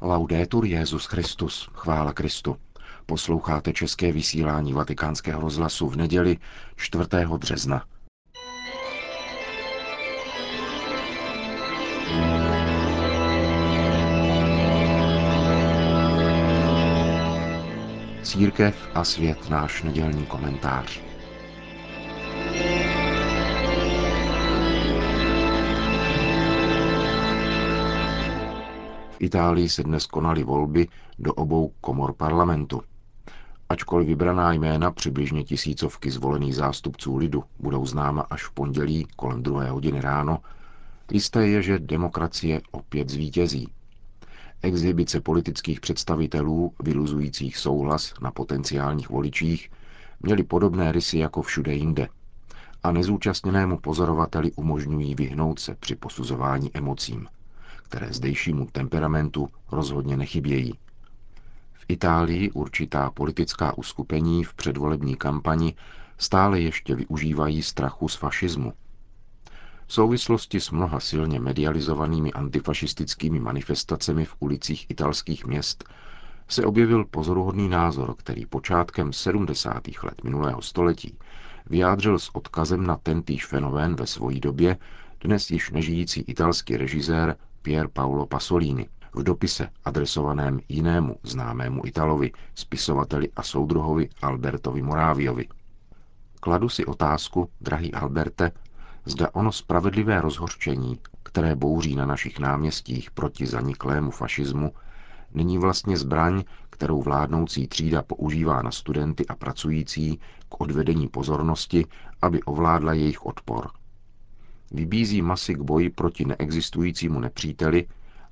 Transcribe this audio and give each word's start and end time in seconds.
Laudetur 0.00 0.64
Jezus 0.64 1.06
Christus, 1.06 1.70
chvála 1.72 2.12
Kristu. 2.12 2.56
Posloucháte 3.06 3.72
české 3.72 4.12
vysílání 4.12 4.72
Vatikánského 4.72 5.40
rozhlasu 5.40 5.88
v 5.88 5.96
neděli 5.96 6.36
4. 6.76 7.04
března. 7.38 7.84
Církev 18.22 18.88
a 18.94 19.04
svět 19.04 19.50
náš 19.50 19.82
nedělní 19.82 20.26
komentář. 20.26 21.07
Itálii 29.20 29.68
se 29.68 29.82
dnes 29.82 30.06
konaly 30.06 30.44
volby 30.44 30.88
do 31.18 31.34
obou 31.34 31.72
komor 31.80 32.12
parlamentu. 32.12 32.82
Ačkoliv 33.68 34.06
vybraná 34.08 34.52
jména 34.52 34.90
přibližně 34.90 35.44
tisícovky 35.44 36.10
zvolených 36.10 36.54
zástupců 36.54 37.16
lidu 37.16 37.44
budou 37.58 37.86
známa 37.86 38.22
až 38.30 38.44
v 38.44 38.50
pondělí 38.52 39.06
kolem 39.16 39.42
druhé 39.42 39.70
hodiny 39.70 40.00
ráno, 40.00 40.38
jisté 41.12 41.46
je, 41.48 41.62
že 41.62 41.78
demokracie 41.78 42.60
opět 42.70 43.08
zvítězí. 43.10 43.68
Exhibice 44.62 45.20
politických 45.20 45.80
představitelů, 45.80 46.72
vyluzujících 46.82 47.56
souhlas 47.56 48.14
na 48.20 48.30
potenciálních 48.30 49.10
voličích, 49.10 49.70
měly 50.20 50.42
podobné 50.42 50.92
rysy 50.92 51.18
jako 51.18 51.42
všude 51.42 51.74
jinde 51.74 52.08
a 52.82 52.92
nezúčastněnému 52.92 53.78
pozorovateli 53.78 54.52
umožňují 54.52 55.14
vyhnout 55.14 55.58
se 55.58 55.74
při 55.74 55.94
posuzování 55.96 56.70
emocím 56.74 57.28
které 57.88 58.12
zdejšímu 58.12 58.68
temperamentu 58.72 59.48
rozhodně 59.72 60.16
nechybějí. 60.16 60.72
V 61.72 61.84
Itálii 61.88 62.50
určitá 62.50 63.10
politická 63.10 63.78
uskupení 63.78 64.44
v 64.44 64.54
předvolební 64.54 65.16
kampani 65.16 65.74
stále 66.18 66.60
ještě 66.60 66.94
využívají 66.94 67.62
strachu 67.62 68.08
z 68.08 68.14
fašismu. 68.14 68.72
V 69.86 69.92
souvislosti 69.92 70.60
s 70.60 70.70
mnoha 70.70 71.00
silně 71.00 71.40
medializovanými 71.40 72.32
antifašistickými 72.32 73.40
manifestacemi 73.40 74.24
v 74.24 74.36
ulicích 74.40 74.90
italských 74.90 75.46
měst 75.46 75.84
se 76.48 76.64
objevil 76.64 77.04
pozoruhodný 77.04 77.68
názor, 77.68 78.14
který 78.16 78.46
počátkem 78.46 79.12
70. 79.12 79.82
let 80.02 80.24
minulého 80.24 80.62
století 80.62 81.18
vyjádřil 81.66 82.18
s 82.18 82.34
odkazem 82.34 82.86
na 82.86 82.96
tentýž 82.96 83.46
fenomén 83.46 83.96
ve 83.96 84.06
své 84.06 84.34
době 84.34 84.76
dnes 85.20 85.50
již 85.50 85.70
nežijící 85.70 86.20
italský 86.20 86.76
režisér 86.76 87.36
Pier 87.68 87.88
Paolo 87.88 88.26
Pasolini 88.26 88.88
v 89.14 89.22
dopise 89.22 89.68
adresovaném 89.84 90.60
jinému 90.68 91.16
známému 91.22 91.86
Italovi, 91.86 92.32
spisovateli 92.54 93.28
a 93.36 93.42
soudruhovi 93.42 94.08
Albertovi 94.22 94.82
Moráviovi. 94.82 95.48
Kladu 96.40 96.68
si 96.68 96.86
otázku, 96.86 97.50
drahý 97.60 97.94
Alberte, 97.94 98.52
zda 99.04 99.28
ono 99.32 99.52
spravedlivé 99.52 100.20
rozhorčení, 100.20 100.98
které 101.22 101.56
bouří 101.56 101.96
na 101.96 102.06
našich 102.06 102.38
náměstích 102.38 103.10
proti 103.10 103.46
zaniklému 103.46 104.10
fašismu, 104.10 104.72
není 105.34 105.58
vlastně 105.58 105.96
zbraň, 105.96 106.44
kterou 106.70 107.02
vládnoucí 107.02 107.68
třída 107.68 108.02
používá 108.02 108.62
na 108.62 108.70
studenty 108.70 109.26
a 109.26 109.34
pracující 109.34 110.20
k 110.48 110.60
odvedení 110.60 111.08
pozornosti, 111.08 111.86
aby 112.22 112.42
ovládla 112.42 112.92
jejich 112.92 113.26
odpor– 113.26 113.70
vybízí 114.70 115.22
masy 115.22 115.54
k 115.54 115.60
boji 115.60 115.90
proti 115.90 116.24
neexistujícímu 116.24 117.20
nepříteli 117.20 117.86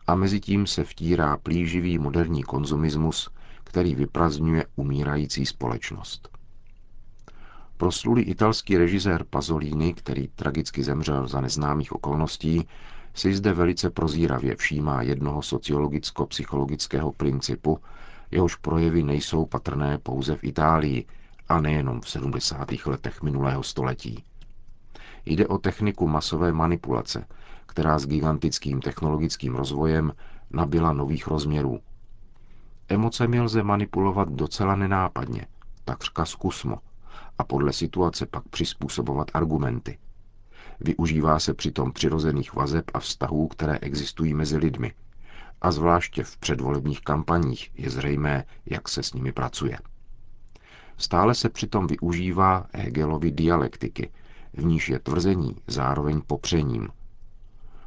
a 0.06 0.14
mezi 0.14 0.40
tím 0.40 0.66
se 0.66 0.84
vtírá 0.84 1.36
plíživý 1.36 1.98
moderní 1.98 2.42
konzumismus, 2.42 3.30
který 3.64 3.94
vyprazňuje 3.94 4.66
umírající 4.76 5.46
společnost. 5.46 6.28
Proslulý 7.76 8.22
italský 8.22 8.76
režisér 8.76 9.24
Pasolini, 9.30 9.94
který 9.94 10.28
tragicky 10.28 10.82
zemřel 10.82 11.28
za 11.28 11.40
neznámých 11.40 11.92
okolností, 11.92 12.68
si 13.14 13.34
zde 13.34 13.52
velice 13.52 13.90
prozíravě 13.90 14.56
všímá 14.56 15.02
jednoho 15.02 15.42
sociologicko-psychologického 15.42 17.12
principu, 17.12 17.78
jehož 18.30 18.56
projevy 18.56 19.02
nejsou 19.02 19.46
patrné 19.46 19.98
pouze 19.98 20.36
v 20.36 20.44
Itálii 20.44 21.04
a 21.48 21.60
nejenom 21.60 22.00
v 22.00 22.10
70. 22.10 22.68
letech 22.86 23.22
minulého 23.22 23.62
století. 23.62 24.24
Jde 25.26 25.46
o 25.46 25.58
techniku 25.58 26.08
masové 26.08 26.52
manipulace, 26.52 27.26
která 27.66 27.98
s 27.98 28.06
gigantickým 28.06 28.80
technologickým 28.80 29.54
rozvojem 29.54 30.12
nabila 30.50 30.92
nových 30.92 31.26
rozměrů. 31.26 31.80
Emocemi 32.88 33.40
lze 33.40 33.62
manipulovat 33.62 34.28
docela 34.28 34.76
nenápadně, 34.76 35.46
takřka 35.84 36.24
zkusmo, 36.24 36.78
a 37.38 37.44
podle 37.44 37.72
situace 37.72 38.26
pak 38.26 38.48
přizpůsobovat 38.48 39.30
argumenty. 39.34 39.98
Využívá 40.80 41.38
se 41.38 41.54
přitom 41.54 41.92
přirozených 41.92 42.54
vazeb 42.54 42.84
a 42.94 42.98
vztahů, 42.98 43.48
které 43.48 43.78
existují 43.78 44.34
mezi 44.34 44.56
lidmi. 44.56 44.92
A 45.60 45.72
zvláště 45.72 46.24
v 46.24 46.36
předvolebních 46.36 47.00
kampaních 47.00 47.70
je 47.74 47.90
zřejmé, 47.90 48.44
jak 48.66 48.88
se 48.88 49.02
s 49.02 49.12
nimi 49.12 49.32
pracuje. 49.32 49.78
Stále 50.96 51.34
se 51.34 51.48
přitom 51.48 51.86
využívá 51.86 52.66
Hegelovy 52.72 53.30
dialektiky, 53.30 54.10
v 54.56 54.64
níž 54.64 54.88
je 54.88 54.98
tvrzení 54.98 55.56
zároveň 55.66 56.20
popřením. 56.26 56.88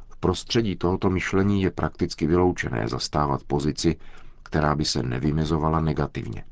V 0.08 0.16
prostředí 0.16 0.76
tohoto 0.76 1.10
myšlení 1.10 1.62
je 1.62 1.70
prakticky 1.70 2.26
vyloučené 2.26 2.88
zastávat 2.88 3.44
pozici, 3.44 3.96
která 4.42 4.74
by 4.74 4.84
se 4.84 5.02
nevymezovala 5.02 5.80
negativně. 5.80 6.44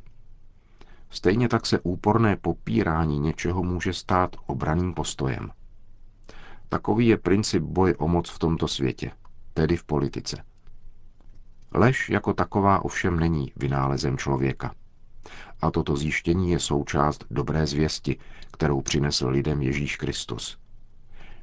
Stejně 1.10 1.48
tak 1.48 1.66
se 1.66 1.80
úporné 1.80 2.36
popírání 2.36 3.18
něčeho 3.18 3.62
může 3.62 3.92
stát 3.92 4.36
obraným 4.46 4.94
postojem. 4.94 5.50
Takový 6.68 7.06
je 7.06 7.16
princip 7.16 7.62
boje 7.62 7.96
o 7.96 8.08
moc 8.08 8.30
v 8.30 8.38
tomto 8.38 8.68
světě, 8.68 9.10
tedy 9.54 9.76
v 9.76 9.84
politice. 9.84 10.44
Lež 11.74 12.10
jako 12.10 12.34
taková 12.34 12.84
ovšem 12.84 13.20
není 13.20 13.52
vynálezem 13.56 14.18
člověka. 14.18 14.74
A 15.60 15.70
toto 15.70 15.96
zjištění 15.96 16.50
je 16.50 16.58
součást 16.58 17.24
dobré 17.30 17.66
zvěsti, 17.66 18.18
kterou 18.52 18.80
přinesl 18.80 19.28
lidem 19.28 19.62
Ježíš 19.62 19.96
Kristus. 19.96 20.58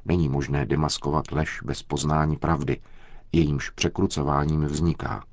Není 0.04 0.28
možné 0.28 0.66
demaskovat 0.66 1.32
lež 1.32 1.60
bez 1.64 1.82
poznání 1.82 2.36
pravdy, 2.36 2.80
jejímž 3.32 3.70
překrucováním 3.70 4.64
vzniká. 4.64 5.24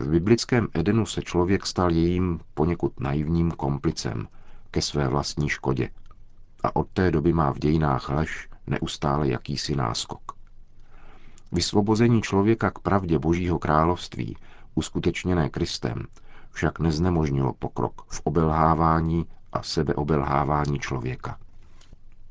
V 0.00 0.08
biblickém 0.08 0.68
Edenu 0.74 1.06
se 1.06 1.22
člověk 1.22 1.66
stal 1.66 1.90
jejím 1.90 2.40
poněkud 2.54 3.00
naivním 3.00 3.50
komplicem 3.50 4.28
ke 4.70 4.82
své 4.82 5.08
vlastní 5.08 5.48
škodě. 5.48 5.90
A 6.62 6.76
od 6.76 6.88
té 6.88 7.10
doby 7.10 7.32
má 7.32 7.52
v 7.52 7.58
dějinách 7.58 8.08
lež 8.08 8.48
neustále 8.66 9.28
jakýsi 9.28 9.76
náskok. 9.76 10.32
Vysvobození 11.52 12.22
člověka 12.22 12.70
k 12.70 12.78
pravdě 12.78 13.18
Božího 13.18 13.58
království, 13.58 14.36
uskutečněné 14.74 15.48
Kristem, 15.48 16.06
však 16.52 16.78
neznemožnilo 16.78 17.52
pokrok 17.52 18.02
v 18.08 18.20
obelhávání 18.24 19.26
a 19.52 19.62
sebeobelhávání 19.62 20.78
člověka. 20.78 21.38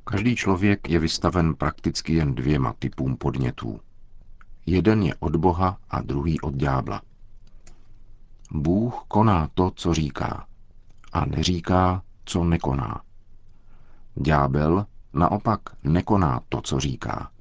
Každý 0.04 0.36
člověk 0.36 0.90
je 0.90 1.00
vystaven 1.00 1.56
prakticky 1.56 2.14
jen 2.14 2.36
dvěma 2.36 2.74
typům 2.80 3.18
podnětů. 3.18 3.80
Jeden 4.66 5.04
je 5.04 5.16
od 5.20 5.36
Boha 5.36 5.78
a 5.90 6.02
druhý 6.02 6.42
od 6.42 6.54
ďábla. 6.54 7.02
Bůh 8.52 9.04
koná 9.08 9.50
to, 9.54 9.72
co 9.76 9.94
říká, 9.94 10.46
a 11.14 11.26
neříká, 11.26 12.04
co 12.26 12.44
nekoná. 12.44 13.02
Ďábel 14.16 14.86
naopak 15.14 15.62
nekoná 15.84 16.42
to, 16.50 16.62
co 16.62 16.80
říká, 16.80 17.32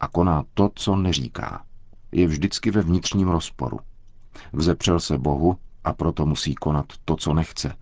a 0.00 0.08
koná 0.08 0.44
to, 0.54 0.70
co 0.74 0.96
neříká. 0.96 1.64
Je 2.12 2.26
vždycky 2.26 2.70
ve 2.70 2.82
vnitřním 2.82 3.28
rozporu. 3.28 3.80
Vzepřel 4.52 5.00
se 5.00 5.18
Bohu 5.18 5.56
a 5.84 5.92
proto 5.92 6.26
musí 6.26 6.54
konat 6.54 6.86
to, 7.04 7.16
co 7.16 7.34
nechce, 7.34 7.76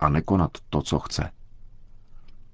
a 0.00 0.08
nekonat 0.08 0.50
to, 0.70 0.82
co 0.82 0.98
chce. 0.98 1.30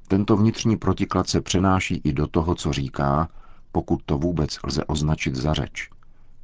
Tento 0.08 0.36
vnitřní 0.36 0.76
protiklad 0.76 1.28
se 1.28 1.40
přenáší 1.40 2.00
i 2.04 2.12
do 2.12 2.26
toho, 2.26 2.54
co 2.54 2.72
říká, 2.72 3.28
pokud 3.72 4.02
to 4.06 4.18
vůbec 4.18 4.58
lze 4.64 4.84
označit 4.84 5.34
za 5.34 5.54
řeč, 5.54 5.90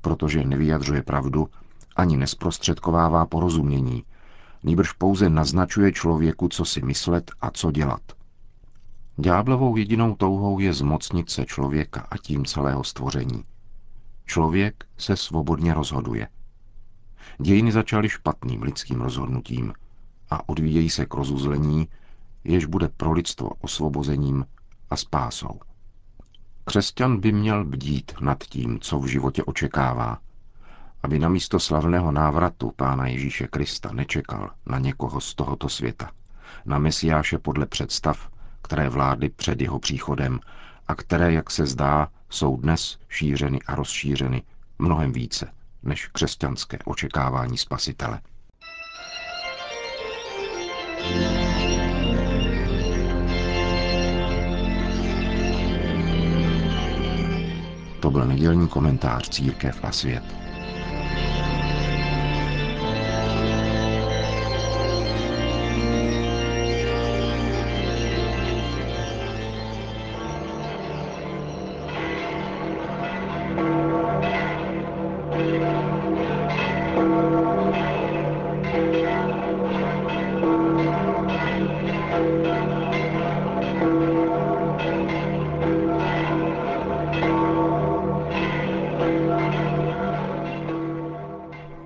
protože 0.00 0.44
nevyjadřuje 0.44 1.02
pravdu 1.02 1.48
ani 1.96 2.16
nesprostředkovává 2.16 3.26
porozumění, 3.26 4.04
nýbrž 4.62 4.92
pouze 4.92 5.30
naznačuje 5.30 5.92
člověku, 5.92 6.48
co 6.48 6.64
si 6.64 6.82
myslet 6.82 7.30
a 7.40 7.50
co 7.50 7.70
dělat. 7.70 8.02
Ďáblovou 9.16 9.76
jedinou 9.76 10.14
touhou 10.14 10.58
je 10.58 10.72
zmocnit 10.72 11.30
se 11.30 11.44
člověka 11.44 12.06
a 12.10 12.16
tím 12.16 12.44
celého 12.44 12.84
stvoření. 12.84 13.44
Člověk 14.26 14.84
se 14.98 15.16
svobodně 15.16 15.74
rozhoduje– 15.74 16.28
Dějiny 17.38 17.72
začaly 17.72 18.08
špatným 18.08 18.62
lidským 18.62 19.00
rozhodnutím 19.00 19.72
a 20.30 20.48
odvíjejí 20.48 20.90
se 20.90 21.06
k 21.06 21.14
rozuzlení, 21.14 21.88
jež 22.44 22.64
bude 22.64 22.88
pro 22.88 23.12
lidstvo 23.12 23.50
osvobozením 23.60 24.46
a 24.90 24.96
spásou. 24.96 25.60
Křesťan 26.64 27.20
by 27.20 27.32
měl 27.32 27.64
bdít 27.64 28.12
nad 28.20 28.44
tím, 28.44 28.80
co 28.80 28.98
v 28.98 29.06
životě 29.06 29.44
očekává, 29.44 30.18
aby 31.02 31.18
na 31.18 31.28
místo 31.28 31.60
slavného 31.60 32.12
návratu 32.12 32.72
Pána 32.76 33.06
Ježíše 33.06 33.46
Krista 33.46 33.92
nečekal 33.92 34.50
na 34.66 34.78
někoho 34.78 35.20
z 35.20 35.34
tohoto 35.34 35.68
světa, 35.68 36.10
na 36.64 36.78
Mesiáše 36.78 37.38
podle 37.38 37.66
představ, 37.66 38.30
které 38.62 38.88
vládly 38.88 39.28
před 39.28 39.60
jeho 39.60 39.78
příchodem 39.78 40.40
a 40.88 40.94
které, 40.94 41.32
jak 41.32 41.50
se 41.50 41.66
zdá, 41.66 42.08
jsou 42.30 42.56
dnes 42.56 42.98
šířeny 43.08 43.58
a 43.66 43.74
rozšířeny 43.74 44.42
mnohem 44.78 45.12
více 45.12 45.52
než 45.82 46.06
křesťanské 46.06 46.78
očekávání 46.84 47.58
spasitele. 47.58 48.20
To 58.00 58.10
byl 58.10 58.26
nedělní 58.26 58.68
komentář 58.68 59.28
Církev 59.28 59.84
a 59.84 59.92
svět. 59.92 60.49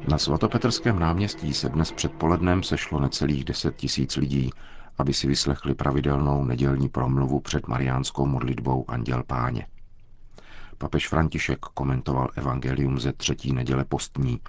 Na 0.08 0.18
svatopetrském 0.18 0.98
náměstí 0.98 1.54
se 1.54 1.68
dnes 1.68 1.92
předpolednem 1.92 2.62
sešlo 2.62 3.00
necelých 3.00 3.44
deset 3.44 3.76
tisíc 3.76 4.16
lidí, 4.16 4.50
aby 4.98 5.14
si 5.14 5.26
vyslechli 5.26 5.74
pravidelnou 5.74 6.44
nedělní 6.44 6.88
promluvu 6.88 7.40
před 7.40 7.68
mariánskou 7.68 8.26
modlitbou 8.26 8.84
Anděl 8.88 9.22
Páně. 9.26 9.66
Papež 10.78 11.08
František 11.08 11.58
komentoval 11.58 12.28
evangelium 12.36 13.00
ze 13.00 13.12
třetí 13.12 13.52
neděle 13.52 13.84
postní 13.84 14.40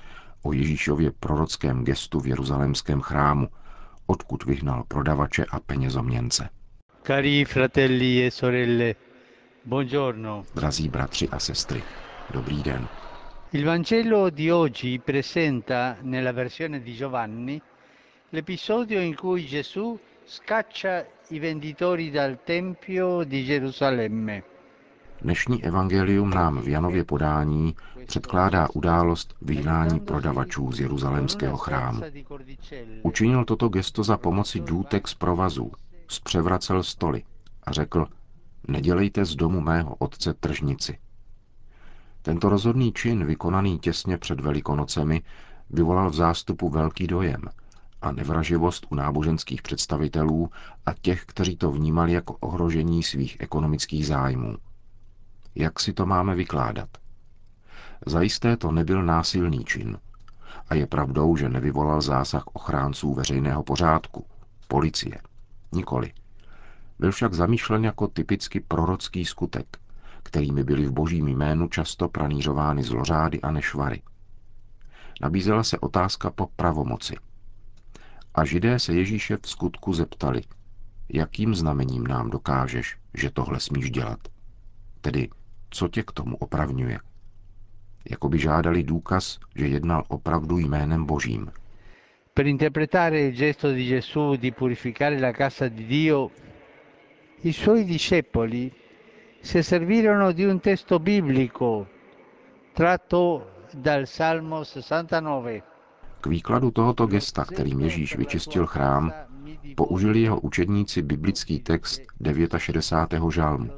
o 0.42 0.54
Ježíšově 0.54 1.12
prorockém 1.20 1.84
gestu 1.84 2.20
v 2.20 2.28
jeruzalémském 2.28 3.02
chrámu, 3.02 3.48
odkud 4.06 4.46
vyhnal 4.46 4.84
prodavače 4.88 5.46
a 5.52 5.60
penězoměnce. 5.60 6.50
Cari 7.08 7.46
fratelli 7.46 8.26
e 8.26 8.32
sorelle, 8.32 8.96
buongiorno. 9.66 10.44
Drazí 10.56 10.90
bratři 10.90 11.30
a 11.30 11.40
sestry, 11.40 11.84
dobrý 12.34 12.64
den. 12.64 12.88
Il 13.56 13.64
Vangelo 13.64 14.30
di 14.30 14.50
oggi 14.50 15.00
presenta, 15.00 15.96
nella 16.02 16.34
versione 16.34 16.82
di 16.82 16.94
Giovanni, 16.94 17.62
l'episodio 18.32 19.00
in 19.00 19.16
cui 19.16 19.46
Gesù 19.46 19.98
scaccia 20.26 21.06
i 21.30 21.40
venditori 21.40 22.12
dal 22.12 22.44
Tempio 22.44 23.24
di 23.24 23.46
Gerusalemme. 23.46 24.44
Dnešní 25.22 25.64
evangelium 25.64 26.30
nám 26.30 26.62
v 26.62 26.68
Janově 26.68 27.04
podání 27.04 27.76
předkládá 28.06 28.68
událost 28.74 29.36
vyhnání 29.42 30.00
prodavačů 30.00 30.72
z 30.72 30.80
jeruzalémského 30.80 31.58
chrámu. 31.58 32.02
Učinil 33.04 33.46
toto 33.46 33.70
gesto 33.70 34.04
za 34.04 34.18
pomoci 34.18 34.60
důtek 34.60 35.08
z 35.08 35.14
provazů, 35.14 35.72
zpřevracel 36.08 36.84
stoly 36.84 37.24
a 37.64 37.72
řekl, 37.72 38.08
nedělejte 38.68 39.26
z 39.26 39.36
domu 39.36 39.62
mého 39.62 39.96
otce 39.96 40.34
tržnici. 40.34 40.98
Tento 42.26 42.50
rozhodný 42.50 42.94
čin, 42.94 43.26
vykonaný 43.26 43.80
těsně 43.80 44.18
před 44.18 44.40
Velikonocemi, 44.40 45.22
vyvolal 45.70 46.10
v 46.10 46.14
zástupu 46.14 46.70
velký 46.70 47.08
dojem 47.08 47.42
a 48.02 48.12
nevraživost 48.12 48.86
u 48.90 48.96
náboženských 48.96 49.62
představitelů 49.62 50.50
a 50.86 50.94
těch, 50.94 51.26
kteří 51.26 51.58
to 51.58 51.72
vnímali 51.72 52.12
jako 52.14 52.34
ohrožení 52.34 53.04
svých 53.04 53.38
ekonomických 53.40 54.08
zájmů. 54.08 54.56
Jak 55.56 55.80
si 55.80 55.94
to 55.94 56.06
máme 56.06 56.36
vykládat? 56.36 56.90
Zajisté 58.06 58.58
to 58.58 58.72
nebyl 58.72 59.04
násilný 59.04 59.66
čin. 59.66 59.98
A 60.70 60.76
je 60.76 60.88
pravdou, 60.88 61.36
že 61.38 61.50
nevyvolal 61.50 62.02
zásah 62.02 62.44
ochránců 62.54 63.14
veřejného 63.14 63.64
pořádku, 63.64 64.26
policie. 64.68 65.22
Nikoli. 65.72 66.14
Byl 67.00 67.12
však 67.12 67.34
zamýšlen 67.34 67.84
jako 67.84 68.08
typicky 68.08 68.60
prorocký 68.60 69.26
skutek, 69.26 69.78
kterými 70.26 70.64
byly 70.64 70.86
v 70.86 70.92
božím 70.92 71.28
jménu 71.28 71.68
často 71.68 72.10
pranířovány 72.10 72.84
zlořády 72.84 73.42
a 73.42 73.52
nešvary. 73.52 74.02
Nabízela 75.22 75.64
se 75.64 75.80
otázka 75.80 76.32
po 76.32 76.48
pravomoci. 76.56 77.16
A 78.36 78.46
židé 78.46 78.80
se 78.80 78.94
Ježíše 78.94 79.38
v 79.42 79.50
skutku 79.50 79.94
zeptali, 79.94 80.42
jakým 81.14 81.56
znamením 81.56 82.08
nám 82.08 82.30
dokážeš, 82.30 82.98
že 83.14 83.32
tohle 83.32 83.60
smíš 83.60 83.92
dělat? 83.92 84.20
Tedy, 85.02 85.30
co 85.70 85.88
tě 85.88 86.04
k 86.04 86.12
tomu 86.12 86.36
opravňuje? 86.38 87.00
Jako 88.10 88.30
by 88.30 88.40
žádali 88.40 88.84
důkaz, 88.84 89.40
že 89.56 89.68
jednal 89.68 90.04
opravdu 90.08 90.58
jménem 90.58 91.06
božím. 91.06 91.52
Per 92.34 92.48
interpretare 92.48 93.20
il 93.22 93.32
gesto 93.32 93.72
di 93.72 93.88
Gesù 93.88 94.36
di 94.36 94.52
purificare 94.52 95.20
la 95.20 95.32
casa 95.32 95.68
di 95.70 95.86
Dio, 95.88 96.32
i 97.44 97.54
suoi 97.54 97.84
discepoli 97.86 98.72
si 99.46 99.62
servirono 99.62 100.32
di 100.32 100.44
un 100.44 100.60
testo 100.60 101.00
biblico 101.00 101.86
tratto 102.74 103.46
dal 103.72 104.08
Salmo 104.08 104.64
69. 104.64 105.64
K 106.20 106.28
výkladu 106.28 106.72
tohoto 106.72 107.06
gesta, 107.06 107.46
kterým 107.46 107.80
Ježíš 107.80 108.18
vyčistil 108.18 108.66
chrám, 108.66 109.14
použili 109.76 110.22
jeho 110.22 110.40
učedníci 110.40 111.02
biblický 111.02 111.60
text 111.60 112.02
69. 112.58 113.32
žalmu. 113.32 113.70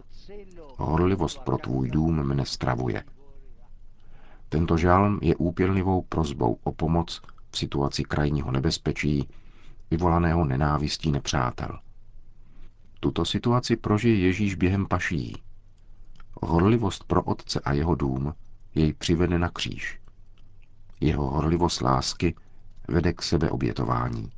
Horlivost 0.78 1.40
pro 1.44 1.58
tvůj 1.58 1.90
dům 1.90 2.24
mne 2.24 2.46
stravuje. 2.46 3.04
Tento 4.50 4.78
žalm 4.78 5.20
je 5.22 5.36
úpělnivou 5.36 6.02
prozbou 6.02 6.58
o 6.64 6.72
pomoc 6.72 7.22
v 7.52 7.58
situaci 7.58 8.04
krajního 8.04 8.52
nebezpečí, 8.52 9.30
vyvolaného 9.92 10.46
nenávistí 10.46 11.12
nepřátel. 11.12 11.80
Tuto 13.00 13.26
situaci 13.26 13.76
prožije 13.76 14.16
Ježíš 14.16 14.56
během 14.56 14.86
paší, 14.86 15.47
Horlivost 16.42 17.04
pro 17.04 17.24
otce 17.24 17.60
a 17.60 17.74
jeho 17.74 17.96
dům 17.96 18.34
jej 18.76 18.94
přivede 18.94 19.40
na 19.40 19.50
kříž. 19.50 20.00
Jeho 21.00 21.30
horlivost 21.30 21.82
lásky 21.82 22.36
vede 22.88 23.14
k 23.14 23.24
sebeobětování. 23.24 24.32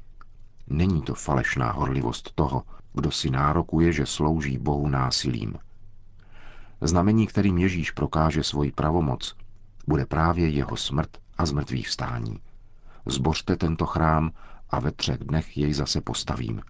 Není 0.68 1.02
to 1.02 1.16
falešná 1.16 1.72
horlivost 1.72 2.32
toho, 2.36 2.64
kdo 2.94 3.12
si 3.12 3.30
nárokuje, 3.30 3.94
že 3.94 4.06
slouží 4.06 4.58
Bohu 4.58 4.88
násilím. 4.88 5.56
Znamení, 6.82 7.28
kterým 7.28 7.58
Ježíš 7.58 7.92
prokáže 7.92 8.44
svoji 8.44 8.72
pravomoc, 8.72 9.36
bude 9.88 10.06
právě 10.06 10.50
jeho 10.50 10.78
smrt 10.78 11.18
a 11.38 11.46
zmrtvých 11.46 11.88
vstání. 11.88 12.40
Zbořte 13.06 13.56
tento 13.56 13.86
chrám 13.86 14.32
a 14.70 14.80
ve 14.80 14.92
třech 14.92 15.18
dnech 15.18 15.58
jej 15.58 15.74
zase 15.74 16.02
postavím, 16.02 16.62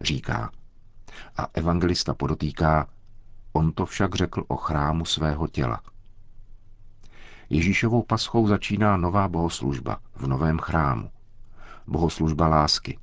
říká. 0.00 0.50
A 1.36 1.46
evangelista 1.54 2.14
podotýká, 2.14 2.86
On 3.58 3.72
to 3.72 3.86
však 3.86 4.14
řekl 4.14 4.44
o 4.48 4.56
chrámu 4.56 5.04
svého 5.04 5.48
těla. 5.48 5.82
Ježíšovou 7.50 8.02
paschou 8.02 8.46
začíná 8.46 8.96
nová 8.96 9.28
bohoslužba 9.28 9.98
v 10.14 10.26
novém 10.26 10.58
chrámu. 10.58 11.10
Bohoslužba 11.86 12.48
lásky. 12.48 12.98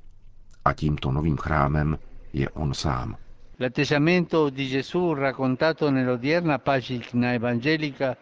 A 0.64 0.72
tímto 0.72 1.12
novým 1.12 1.36
chrámem 1.36 1.98
je 2.32 2.50
on 2.50 2.74
sám. 2.74 3.16
L'atteggiamento 3.60 4.50
di 4.50 4.68
Gesù 4.68 5.14
raccontato 5.14 5.90
nell'odierna 5.90 6.58
pagina 6.58 7.32
evangelica 7.32 8.16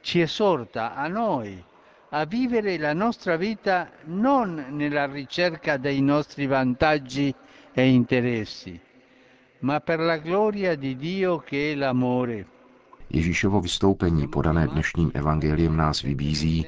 ci 0.00 0.20
esorta 0.20 0.94
a 0.94 1.08
noi 1.08 1.64
a 2.10 2.24
vivere 2.24 2.78
la 2.78 2.92
nostra 2.92 3.36
vita 3.36 3.90
non 4.04 4.66
nella 4.70 5.06
ricerca 5.06 5.76
dei 5.76 6.00
nostri 6.00 6.46
vantaggi 6.46 7.34
e 7.74 7.88
interessi, 7.88 8.80
ma 9.64 9.80
per 9.80 9.98
la 9.98 10.18
gloria 10.18 10.76
di 10.76 10.94
Dio 10.96 11.38
che 11.38 11.72
è 11.72 11.74
l'amore. 11.74 12.44
Ježíšovo 13.08 13.60
vystoupení 13.60 14.28
podané 14.28 14.68
dnešním 14.68 15.10
evangeliem 15.14 15.76
nás 15.76 16.02
vybízí, 16.02 16.66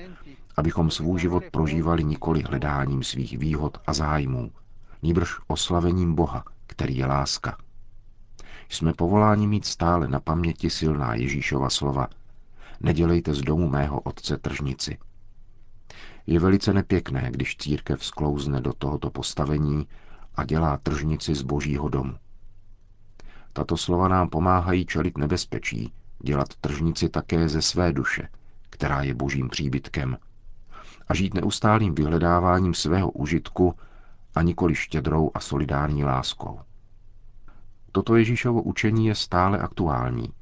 abychom 0.57 0.91
svůj 0.91 1.21
život 1.21 1.45
prožívali 1.53 2.05
nikoli 2.05 2.43
hledáním 2.43 3.03
svých 3.03 3.39
výhod 3.39 3.79
a 3.87 3.93
zájmů, 3.93 4.51
níbrž 5.03 5.29
oslavením 5.47 6.15
Boha, 6.15 6.45
který 6.67 6.97
je 6.97 7.07
láska. 7.07 7.57
Jsme 8.69 8.93
povoláni 8.93 9.47
mít 9.47 9.67
stále 9.67 10.09
na 10.09 10.21
paměti 10.21 10.71
silná 10.71 11.15
Ježíšova 11.15 11.71
slova 11.71 12.09
Nedělejte 12.81 13.35
z 13.35 13.41
domu 13.41 13.69
mého 13.69 14.01
otce 14.01 14.39
tržnici. 14.39 14.99
Je 16.27 16.41
velice 16.41 16.73
nepěkné, 16.73 17.31
když 17.31 17.57
církev 17.57 18.05
sklouzne 18.05 18.61
do 18.61 18.73
tohoto 18.73 19.11
postavení 19.11 19.87
a 20.35 20.45
dělá 20.45 20.77
tržnici 20.77 21.35
z 21.35 21.43
božího 21.43 21.89
domu. 21.89 22.15
Tato 23.57 23.77
slova 23.77 24.09
nám 24.09 24.29
pomáhají 24.29 24.87
čelit 24.87 25.19
nebezpečí, 25.19 25.93
dělat 26.19 26.49
tržnici 26.61 27.09
také 27.09 27.49
ze 27.49 27.63
své 27.63 27.93
duše, 27.93 28.29
která 28.71 29.03
je 29.03 29.15
božím 29.15 29.49
příbytkem, 29.49 30.19
a 31.09 31.15
žít 31.15 31.35
neustálým 31.35 31.95
vyhledáváním 31.95 32.75
svého 32.75 33.11
užitku 33.11 33.75
a 34.35 34.43
nikoli 34.43 34.75
štědrou 34.75 35.31
a 35.35 35.41
solidární 35.41 36.05
láskou. 36.05 36.61
Toto 37.93 38.17
Ježíšovo 38.17 38.63
učení 38.63 39.07
je 39.07 39.15
stále 39.15 39.59
aktuální, 39.59 40.33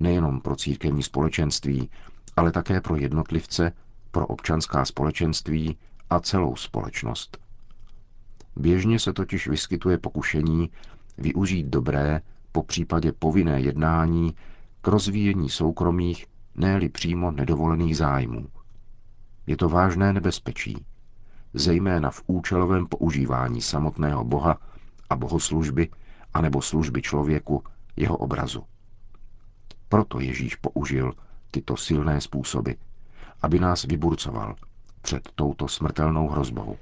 nejenom 0.00 0.40
pro 0.40 0.56
církevní 0.56 1.02
společenství, 1.02 1.90
ale 2.36 2.52
také 2.52 2.80
pro 2.80 2.96
jednotlivce, 2.96 3.72
pro 4.10 4.26
občanská 4.26 4.84
společenství 4.84 5.76
a 6.10 6.20
celou 6.20 6.56
společnost. 6.56 7.38
Běžně 8.56 8.98
se 8.98 9.12
totiž 9.12 9.48
vyskytuje 9.48 9.98
pokušení 9.98 10.70
využít 11.18 11.66
dobré, 11.66 12.20
po 12.54 12.62
případě 12.62 13.12
povinné 13.12 13.60
jednání 13.60 14.34
k 14.80 14.88
rozvíjení 14.88 15.50
soukromých, 15.50 16.26
ne 16.54 16.88
přímo 16.88 17.30
nedovolených 17.30 17.96
zájmů. 17.96 18.48
Je 19.46 19.56
to 19.56 19.68
vážné 19.68 20.12
nebezpečí, 20.12 20.84
zejména 21.54 22.10
v 22.10 22.22
účelovém 22.26 22.86
používání 22.86 23.62
samotného 23.62 24.24
Boha 24.24 24.58
a 25.10 25.16
bohoslužby, 25.16 25.88
anebo 26.34 26.62
služby 26.62 27.02
člověku, 27.02 27.62
jeho 27.96 28.16
obrazu. 28.16 28.64
Proto 29.88 30.20
Ježíš 30.20 30.56
použil 30.56 31.12
tyto 31.50 31.76
silné 31.76 32.20
způsoby, 32.20 32.70
aby 33.42 33.58
nás 33.58 33.84
vyburcoval 33.84 34.56
před 35.02 35.28
touto 35.34 35.68
smrtelnou 35.68 36.28
hrozbou. 36.28 36.76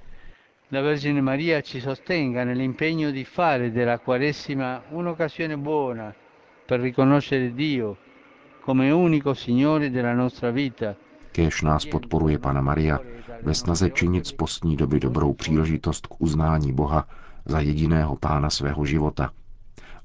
La 0.72 0.80
Vergine 0.80 1.20
Maria 1.20 1.60
ci 1.60 1.80
sostenga 1.80 2.44
nell'impegno 2.44 3.10
di 3.10 3.26
fare 3.26 3.70
della 3.70 3.98
Quaresima 3.98 4.82
un'occasione 4.88 5.58
buona 5.58 6.14
per 6.64 6.80
riconoscere 6.80 7.52
Dio 7.52 7.98
come 8.62 8.90
unico 8.90 9.34
Signore 9.34 9.90
della 9.90 10.14
nostra 10.14 10.50
vita. 10.50 10.96
Kéž 11.32 11.60
nás 11.62 11.84
podporuje 11.84 12.38
Pana 12.38 12.60
Maria 12.60 13.00
ve 13.42 13.54
snaze 13.54 13.90
činit 13.90 14.26
z 14.26 14.32
postní 14.32 14.76
doby 14.76 15.00
dobrou 15.00 15.32
příležitost 15.32 16.06
k 16.06 16.20
uznání 16.20 16.72
Boha 16.72 17.06
za 17.44 17.60
jediného 17.60 18.16
pána 18.16 18.50
svého 18.50 18.84
života 18.84 19.30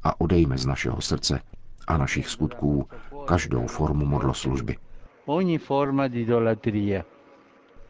a 0.04 0.20
odejme 0.20 0.58
z 0.58 0.66
našeho 0.66 1.02
srdce 1.02 1.40
a 1.88 1.98
našich 1.98 2.28
skutků 2.28 2.90
každou 3.26 3.68
formu 3.68 4.06
modloslužby. 4.06 4.76
Ogni 5.26 5.58
forma 5.58 6.08
di 6.08 6.22
idolatria. 6.22 7.17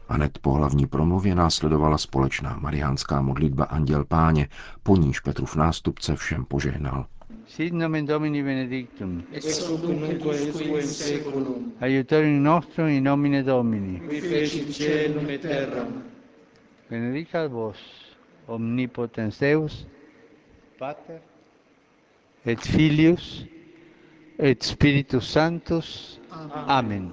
Hned 0.08 0.38
po 0.38 0.52
hlavní 0.52 0.86
promluvě 0.86 1.34
následovala 1.34 1.98
společná 1.98 2.56
mariánská 2.60 3.22
modlitba 3.22 3.64
Anděl 3.64 4.04
Páně, 4.04 4.48
po 4.82 4.96
níž 4.96 5.20
Petrův 5.20 5.56
nástupce 5.56 6.16
všem 6.16 6.44
požehnal. 6.44 7.06
Sit 7.46 7.72
nomen 7.72 8.06
Domini 8.06 8.42
benedictum. 8.42 9.22
ex 9.32 9.68
hoc 9.68 9.82
nunc 9.82 10.24
usque 10.24 10.64
in 10.64 10.86
seculum, 10.86 11.72
Aiutorium 11.80 12.42
nostrum 12.42 12.88
in 12.88 13.04
nomine 13.04 13.42
Domini. 13.42 14.00
qui 14.00 14.20
fecit 14.20 14.78
caelum 14.78 15.30
et 15.30 15.40
terram, 15.40 16.02
Benedicat 16.90 17.50
vos, 17.50 17.76
omnipotens 18.46 19.38
Deus, 19.40 19.86
Pater, 20.78 21.20
et 22.46 22.60
Filius, 22.60 23.44
et 24.38 24.62
Spiritus 24.62 25.32
Sanctus. 25.32 26.20
Amen. 26.66 27.12